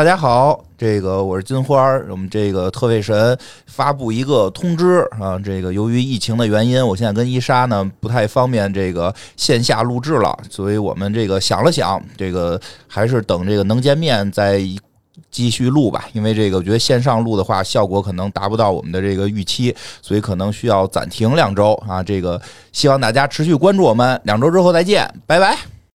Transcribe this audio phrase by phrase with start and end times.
[0.00, 12.58] 大家好，这个我是金花儿，我们这个特卫神发布一个通知啊，这个由于疫情的原因，我现在跟伊莎呢不太方便这个线下录制了，所以我们这个想了想，这个
[12.88, 14.62] 还是等这个能见面再
[15.30, 22.40] 继续录吧，因为这个我觉得线上录的话效果可能达不到我们的这个预期，所以可能需要暂停两周啊，这个
[22.72, 25.58] 希望大家持续关注我们，两周之后再见，拜拜。